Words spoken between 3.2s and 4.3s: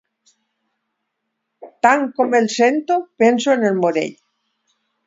penso en el Morell.